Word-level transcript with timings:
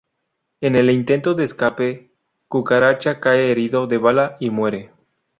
En 0.61 0.75
el 0.75 0.89
intento 0.89 1.35
de 1.35 1.43
escape, 1.43 2.09
Cucaracha 2.47 3.19
cae 3.19 3.51
herido 3.51 3.85
de 3.85 3.99
bala 3.99 4.35
y 4.39 4.49
muere. 4.49 4.89